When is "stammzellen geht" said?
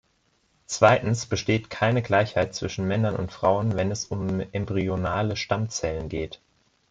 5.35-6.41